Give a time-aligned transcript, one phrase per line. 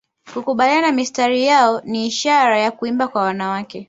[0.33, 3.79] Kukabiliana na mistari yao ni ishara ya kuimba kwa wanawake